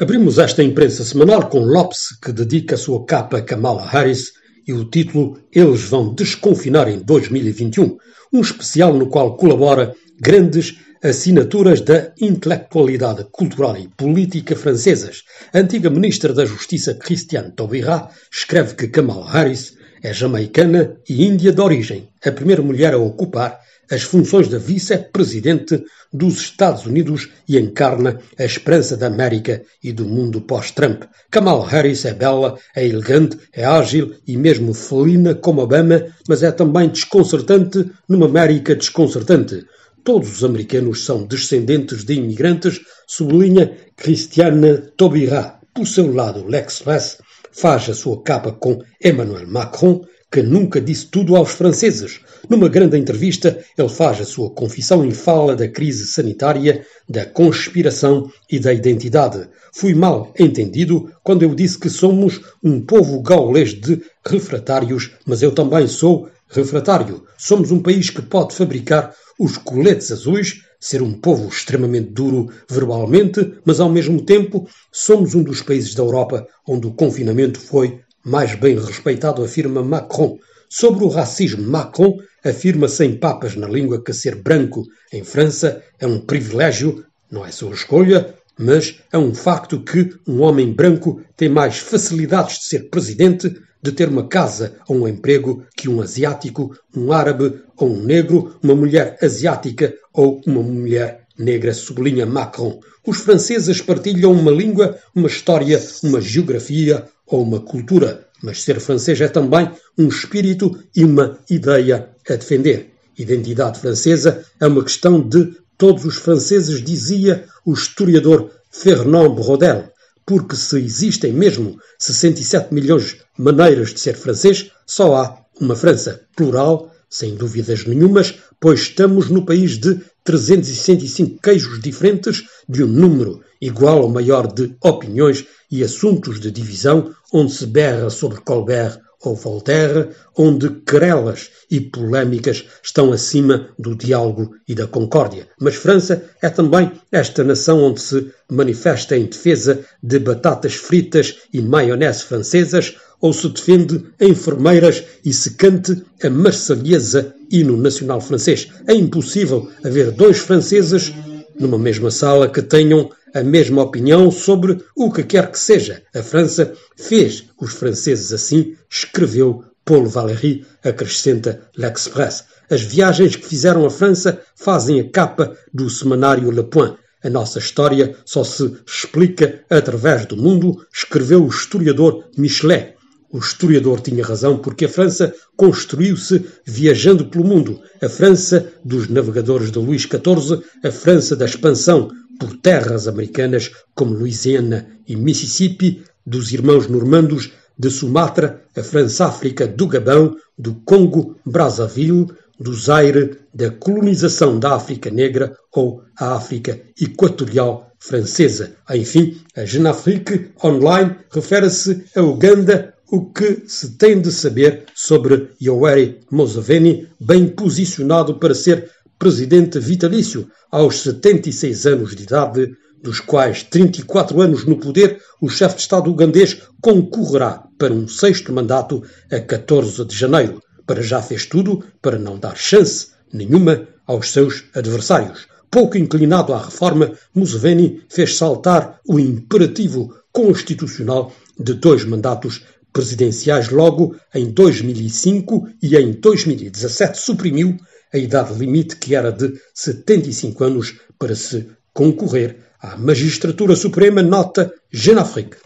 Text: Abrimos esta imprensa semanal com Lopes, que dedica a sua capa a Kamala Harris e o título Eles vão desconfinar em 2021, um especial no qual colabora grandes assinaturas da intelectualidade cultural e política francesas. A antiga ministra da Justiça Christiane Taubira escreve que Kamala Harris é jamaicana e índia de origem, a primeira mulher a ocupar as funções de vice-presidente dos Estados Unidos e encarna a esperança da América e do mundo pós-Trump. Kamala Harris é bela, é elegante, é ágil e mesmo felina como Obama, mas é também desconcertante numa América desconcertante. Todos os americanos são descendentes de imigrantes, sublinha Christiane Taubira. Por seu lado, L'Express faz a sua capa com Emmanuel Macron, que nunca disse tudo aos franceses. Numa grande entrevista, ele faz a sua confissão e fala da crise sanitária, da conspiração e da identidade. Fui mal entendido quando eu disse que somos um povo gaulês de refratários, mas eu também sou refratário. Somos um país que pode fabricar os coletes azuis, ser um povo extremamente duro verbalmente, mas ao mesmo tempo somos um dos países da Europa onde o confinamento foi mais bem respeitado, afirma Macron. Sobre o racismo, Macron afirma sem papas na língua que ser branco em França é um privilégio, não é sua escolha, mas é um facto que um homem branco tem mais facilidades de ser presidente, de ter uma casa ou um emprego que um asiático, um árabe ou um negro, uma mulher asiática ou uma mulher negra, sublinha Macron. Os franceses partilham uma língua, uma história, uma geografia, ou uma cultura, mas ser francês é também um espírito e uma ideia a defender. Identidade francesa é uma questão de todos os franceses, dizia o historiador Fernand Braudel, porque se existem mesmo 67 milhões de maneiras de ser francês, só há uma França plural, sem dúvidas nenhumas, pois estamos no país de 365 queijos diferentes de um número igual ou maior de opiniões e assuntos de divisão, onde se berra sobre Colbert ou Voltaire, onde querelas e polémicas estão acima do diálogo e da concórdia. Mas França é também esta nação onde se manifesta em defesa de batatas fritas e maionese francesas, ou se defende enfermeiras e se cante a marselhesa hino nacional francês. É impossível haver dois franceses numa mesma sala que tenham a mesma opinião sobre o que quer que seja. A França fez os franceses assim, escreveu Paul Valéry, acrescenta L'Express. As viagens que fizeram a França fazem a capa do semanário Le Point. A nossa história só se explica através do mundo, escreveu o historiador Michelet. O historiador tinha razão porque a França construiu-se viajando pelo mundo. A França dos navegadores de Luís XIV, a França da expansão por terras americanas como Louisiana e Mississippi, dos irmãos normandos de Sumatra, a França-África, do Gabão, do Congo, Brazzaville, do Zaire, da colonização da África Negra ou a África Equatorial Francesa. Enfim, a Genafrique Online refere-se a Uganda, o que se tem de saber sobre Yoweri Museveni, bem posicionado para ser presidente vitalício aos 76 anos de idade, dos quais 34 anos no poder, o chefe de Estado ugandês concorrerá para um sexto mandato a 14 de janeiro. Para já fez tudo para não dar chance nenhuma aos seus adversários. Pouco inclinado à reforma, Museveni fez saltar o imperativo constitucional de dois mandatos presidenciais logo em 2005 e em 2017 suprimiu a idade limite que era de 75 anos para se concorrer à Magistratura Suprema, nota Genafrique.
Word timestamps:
Abrimos 0.00 0.38
esta 0.38 0.62
imprensa 0.62 1.04
semanal 1.04 1.50
com 1.50 1.58
Lopes, 1.58 2.16
que 2.18 2.32
dedica 2.32 2.76
a 2.76 2.78
sua 2.78 3.04
capa 3.04 3.36
a 3.36 3.42
Kamala 3.42 3.86
Harris 3.86 4.32
e 4.66 4.72
o 4.72 4.86
título 4.86 5.38
Eles 5.52 5.82
vão 5.82 6.14
desconfinar 6.14 6.88
em 6.88 6.98
2021, 6.98 7.98
um 8.32 8.40
especial 8.40 8.94
no 8.94 9.08
qual 9.08 9.36
colabora 9.36 9.94
grandes 10.18 10.78
assinaturas 11.02 11.82
da 11.82 12.10
intelectualidade 12.18 13.26
cultural 13.30 13.76
e 13.76 13.86
política 13.88 14.56
francesas. 14.56 15.24
A 15.52 15.58
antiga 15.58 15.90
ministra 15.90 16.32
da 16.32 16.46
Justiça 16.46 16.94
Christiane 16.94 17.52
Taubira 17.52 18.08
escreve 18.32 18.74
que 18.74 18.88
Kamala 18.88 19.30
Harris 19.30 19.76
é 20.02 20.12
jamaicana 20.12 20.96
e 21.08 21.24
índia 21.24 21.52
de 21.52 21.60
origem, 21.60 22.08
a 22.24 22.32
primeira 22.32 22.60
mulher 22.60 22.94
a 22.94 22.98
ocupar 22.98 23.60
as 23.90 24.02
funções 24.02 24.48
de 24.48 24.58
vice-presidente 24.58 25.84
dos 26.12 26.40
Estados 26.40 26.86
Unidos 26.86 27.28
e 27.46 27.58
encarna 27.58 28.18
a 28.38 28.44
esperança 28.44 28.96
da 28.96 29.06
América 29.06 29.62
e 29.82 29.92
do 29.92 30.06
mundo 30.06 30.40
pós-Trump. 30.40 31.02
Kamala 31.30 31.68
Harris 31.68 32.04
é 32.04 32.14
bela, 32.14 32.58
é 32.74 32.86
elegante, 32.86 33.38
é 33.52 33.64
ágil 33.64 34.14
e 34.26 34.36
mesmo 34.36 34.72
felina 34.72 35.34
como 35.34 35.60
Obama, 35.60 36.06
mas 36.28 36.42
é 36.42 36.50
também 36.50 36.88
desconcertante 36.88 37.90
numa 38.08 38.26
América 38.26 38.74
desconcertante. 38.74 39.66
Todos 40.02 40.36
os 40.36 40.44
americanos 40.44 41.04
são 41.04 41.24
descendentes 41.24 42.02
de 42.02 42.14
imigrantes, 42.14 42.80
sublinha 43.06 43.76
Christiane 43.96 44.78
Taubira. 44.96 45.60
Por 45.74 45.86
seu 45.86 46.12
lado, 46.12 46.46
L'Express 46.46 47.18
faz 47.52 47.88
a 47.88 47.94
sua 47.94 48.20
capa 48.22 48.50
com 48.50 48.82
Emmanuel 49.02 49.46
Macron, 49.46 50.04
que 50.30 50.42
nunca 50.42 50.80
disse 50.80 51.06
tudo 51.06 51.36
aos 51.36 51.50
franceses. 51.50 52.20
Numa 52.48 52.68
grande 52.68 52.96
entrevista, 52.96 53.62
ele 53.76 53.88
faz 53.88 54.20
a 54.20 54.24
sua 54.24 54.50
confissão 54.50 55.04
e 55.04 55.12
fala 55.12 55.54
da 55.54 55.68
crise 55.68 56.06
sanitária, 56.06 56.86
da 57.06 57.26
conspiração 57.26 58.32
e 58.50 58.58
da 58.58 58.72
identidade. 58.72 59.46
Fui 59.74 59.94
mal 59.94 60.32
entendido 60.38 61.12
quando 61.22 61.42
eu 61.42 61.54
disse 61.54 61.78
que 61.78 61.90
somos 61.90 62.40
um 62.64 62.80
povo 62.80 63.20
gaulês 63.20 63.74
de 63.74 64.00
refratários, 64.26 65.10
mas 65.26 65.42
eu 65.42 65.52
também 65.52 65.86
sou 65.86 66.28
refratário. 66.48 67.24
Somos 67.36 67.70
um 67.70 67.80
país 67.80 68.08
que 68.08 68.22
pode 68.22 68.54
fabricar 68.54 69.14
os 69.38 69.58
coletes 69.58 70.10
azuis, 70.10 70.62
ser 70.82 71.00
um 71.00 71.12
povo 71.12 71.48
extremamente 71.48 72.10
duro 72.10 72.50
verbalmente, 72.68 73.54
mas 73.64 73.78
ao 73.78 73.88
mesmo 73.88 74.20
tempo 74.20 74.68
somos 74.90 75.32
um 75.32 75.42
dos 75.44 75.62
países 75.62 75.94
da 75.94 76.02
Europa 76.02 76.44
onde 76.66 76.88
o 76.88 76.92
confinamento 76.92 77.60
foi 77.60 78.00
mais 78.24 78.56
bem 78.56 78.74
respeitado, 78.74 79.44
afirma 79.44 79.80
Macron. 79.80 80.36
Sobre 80.68 81.04
o 81.04 81.08
racismo, 81.08 81.62
Macron 81.62 82.16
afirma 82.44 82.88
sem 82.88 83.16
papas 83.16 83.54
na 83.54 83.68
língua 83.68 84.02
que 84.02 84.12
ser 84.12 84.42
branco 84.42 84.82
em 85.12 85.22
França 85.22 85.80
é 86.00 86.06
um 86.06 86.18
privilégio, 86.18 87.04
não 87.30 87.46
é 87.46 87.52
sua 87.52 87.74
escolha, 87.74 88.34
mas 88.58 89.00
é 89.12 89.16
um 89.16 89.32
facto 89.32 89.84
que 89.84 90.10
um 90.26 90.42
homem 90.42 90.72
branco 90.72 91.22
tem 91.36 91.48
mais 91.48 91.78
facilidades 91.78 92.58
de 92.58 92.64
ser 92.64 92.90
presidente, 92.90 93.54
de 93.82 93.92
ter 93.92 94.08
uma 94.08 94.28
casa 94.28 94.76
ou 94.88 94.96
um 94.96 95.08
emprego 95.08 95.64
que 95.76 95.88
um 95.88 96.00
asiático, 96.00 96.76
um 96.96 97.12
árabe 97.12 97.60
ou 97.76 97.90
um 97.90 98.02
negro, 98.02 98.56
uma 98.62 98.74
mulher 98.74 99.18
asiática 99.20 99.92
ou 100.12 100.40
uma 100.46 100.62
mulher 100.62 101.26
negra, 101.38 101.74
sublinha 101.74 102.24
Macron. 102.24 102.80
Os 103.06 103.18
franceses 103.18 103.80
partilham 103.80 104.32
uma 104.32 104.50
língua, 104.50 104.98
uma 105.14 105.26
história, 105.26 105.82
uma 106.04 106.20
geografia, 106.20 107.08
ou 107.26 107.42
uma 107.42 107.60
cultura, 107.60 108.26
mas 108.42 108.62
ser 108.62 108.78
francês 108.78 109.20
é 109.20 109.28
também 109.28 109.70
um 109.96 110.08
espírito 110.08 110.78
e 110.94 111.02
uma 111.02 111.38
ideia 111.48 112.10
a 112.28 112.34
defender. 112.34 112.90
Identidade 113.18 113.80
francesa 113.80 114.44
é 114.60 114.66
uma 114.66 114.82
questão 114.82 115.20
de 115.26 115.56
todos 115.78 116.04
os 116.04 116.16
franceses, 116.16 116.82
dizia 116.82 117.44
o 117.64 117.72
historiador 117.72 118.50
Fernand 118.70 119.34
Braudel, 119.34 119.91
porque 120.26 120.56
se 120.56 120.78
existem 120.78 121.32
mesmo 121.32 121.78
67 121.98 122.72
milhões 122.72 123.08
de 123.08 123.20
maneiras 123.38 123.92
de 123.92 124.00
ser 124.00 124.14
francês, 124.14 124.70
só 124.86 125.16
há 125.16 125.38
uma 125.60 125.76
França 125.76 126.22
plural, 126.36 126.92
sem 127.08 127.34
dúvidas 127.34 127.84
nenhumas, 127.84 128.34
pois 128.60 128.80
estamos 128.80 129.28
no 129.28 129.44
país 129.44 129.78
de 129.78 130.00
365 130.24 131.40
queijos 131.42 131.80
diferentes 131.80 132.44
de 132.68 132.84
um 132.84 132.88
número 132.88 133.42
igual 133.60 134.02
ou 134.02 134.08
maior 134.08 134.50
de 134.50 134.74
opiniões 134.82 135.44
e 135.70 135.82
assuntos 135.82 136.40
de 136.40 136.50
divisão, 136.50 137.14
onde 137.32 137.52
se 137.52 137.66
berra 137.66 138.08
sobre 138.10 138.40
Colbert 138.40 138.98
ou 139.24 139.34
Voltaire, 139.34 140.08
onde 140.36 140.68
querelas 140.86 141.50
e 141.70 141.80
polémicas 141.80 142.64
estão 142.82 143.12
acima 143.12 143.68
do 143.78 143.94
diálogo 143.94 144.54
e 144.66 144.74
da 144.74 144.86
concórdia. 144.86 145.48
Mas 145.60 145.76
França 145.76 146.24
é 146.40 146.48
também 146.48 146.90
esta 147.10 147.44
nação 147.44 147.82
onde 147.82 148.00
se 148.00 148.30
manifesta 148.50 149.16
em 149.16 149.26
defesa 149.26 149.80
de 150.02 150.18
batatas 150.18 150.74
fritas 150.74 151.36
e 151.52 151.60
maionese 151.60 152.24
francesas, 152.24 152.96
ou 153.20 153.32
se 153.32 153.48
defende 153.48 154.04
enfermeiras 154.20 155.04
e 155.24 155.32
se 155.32 155.52
cante 155.52 156.02
a 156.22 156.28
marselhesa 156.28 157.32
hino 157.48 157.76
nacional 157.76 158.20
francês. 158.20 158.68
É 158.86 158.94
impossível 158.94 159.70
haver 159.84 160.10
dois 160.10 160.38
franceses 160.38 161.12
numa 161.58 161.78
mesma 161.78 162.10
sala 162.10 162.48
que 162.48 162.60
tenham 162.60 163.10
a 163.34 163.42
mesma 163.42 163.82
opinião 163.82 164.30
sobre 164.30 164.82
o 164.96 165.10
que 165.10 165.22
quer 165.22 165.50
que 165.50 165.58
seja. 165.58 166.02
A 166.14 166.22
França 166.22 166.72
fez 166.96 167.44
os 167.60 167.72
franceses 167.72 168.32
assim, 168.32 168.76
escreveu 168.90 169.64
Paul 169.84 170.06
Valéry, 170.06 170.64
acrescenta 170.84 171.60
L'Express. 171.76 172.44
As 172.70 172.82
viagens 172.82 173.36
que 173.36 173.46
fizeram 173.46 173.84
a 173.84 173.90
França 173.90 174.40
fazem 174.54 175.00
a 175.00 175.10
capa 175.10 175.56
do 175.72 175.90
semanário 175.90 176.50
Le 176.50 176.64
Point. 176.64 176.96
A 177.24 177.30
nossa 177.30 177.58
história 177.58 178.16
só 178.24 178.42
se 178.42 178.76
explica 178.86 179.64
através 179.70 180.26
do 180.26 180.36
mundo, 180.36 180.84
escreveu 180.92 181.44
o 181.44 181.48
historiador 181.48 182.24
Michelet. 182.36 182.94
O 183.32 183.38
historiador 183.38 184.00
tinha 184.00 184.24
razão 184.24 184.58
porque 184.58 184.84
a 184.84 184.88
França 184.88 185.34
construiu-se 185.56 186.44
viajando 186.66 187.26
pelo 187.26 187.44
mundo. 187.44 187.80
A 188.02 188.08
França 188.08 188.72
dos 188.84 189.08
navegadores 189.08 189.70
de 189.70 189.78
Luís 189.78 190.02
XIV, 190.02 190.62
a 190.84 190.90
França 190.90 191.34
da 191.34 191.46
expansão 191.46 192.10
por 192.38 192.56
terras 192.58 193.06
americanas 193.08 193.70
como 193.94 194.14
Louisiana 194.14 194.86
e 195.06 195.16
Mississippi, 195.16 196.02
dos 196.24 196.52
irmãos 196.52 196.86
normandos 196.88 197.52
de 197.78 197.90
Sumatra, 197.90 198.62
a 198.76 198.82
França-África, 198.82 199.66
do 199.66 199.86
Gabão, 199.86 200.36
do 200.56 200.74
Congo, 200.84 201.36
Brazzaville, 201.44 202.26
do 202.58 202.74
Zaire, 202.74 203.38
da 203.52 203.70
colonização 203.70 204.58
da 204.58 204.74
África 204.74 205.10
Negra 205.10 205.56
ou 205.72 206.02
a 206.16 206.36
África 206.36 206.80
Equatorial 207.00 207.92
Francesa. 207.98 208.76
Enfim, 208.90 209.40
a 209.56 209.64
Genafrique 209.64 210.50
Online 210.62 211.16
refere-se 211.30 212.04
a 212.14 212.22
Uganda, 212.22 212.94
o 213.10 213.26
que 213.26 213.64
se 213.66 213.90
tem 213.96 214.20
de 214.20 214.32
saber 214.32 214.84
sobre 214.94 215.50
Yoweri 215.60 216.20
Museveni, 216.30 217.08
bem 217.20 217.46
posicionado 217.46 218.38
para 218.38 218.54
ser 218.54 218.90
presidente 219.22 219.78
vitalício 219.78 220.50
aos 220.68 221.02
76 221.02 221.86
anos 221.86 222.16
de 222.16 222.24
idade, 222.24 222.76
dos 223.00 223.20
quais 223.20 223.62
34 223.62 224.40
anos 224.40 224.64
no 224.64 224.76
poder, 224.76 225.22
o 225.40 225.48
chefe 225.48 225.76
de 225.76 225.82
Estado 225.82 226.10
ugandês 226.10 226.60
concorrerá 226.80 227.62
para 227.78 227.94
um 227.94 228.08
sexto 228.08 228.52
mandato 228.52 229.00
a 229.30 229.38
14 229.38 230.04
de 230.06 230.16
janeiro. 230.16 230.60
Para 230.84 231.00
já 231.02 231.22
fez 231.22 231.46
tudo 231.46 231.84
para 232.02 232.18
não 232.18 232.36
dar 232.36 232.56
chance 232.56 233.10
nenhuma 233.32 233.86
aos 234.08 234.32
seus 234.32 234.64
adversários. 234.74 235.46
Pouco 235.70 235.96
inclinado 235.96 236.52
à 236.52 236.58
reforma, 236.58 237.12
Museveni 237.32 238.02
fez 238.08 238.36
saltar 238.36 238.98
o 239.06 239.20
imperativo 239.20 240.16
constitucional 240.32 241.32
de 241.56 241.74
dois 241.74 242.04
mandatos 242.04 242.62
presidenciais 242.92 243.68
logo 243.70 244.16
em 244.34 244.50
2005 244.50 245.68
e 245.80 245.96
em 245.96 246.10
2017 246.10 247.20
suprimiu 247.20 247.78
a 248.12 248.18
idade 248.18 248.58
limite 248.58 248.96
que 248.96 249.14
era 249.14 249.32
de 249.32 249.54
75 249.74 250.64
anos 250.64 251.00
para 251.18 251.34
se 251.34 251.68
concorrer 251.92 252.56
à 252.80 252.96
Magistratura 252.96 253.76
Suprema, 253.76 254.22
nota 254.22 254.72
Genafrique. 254.90 255.56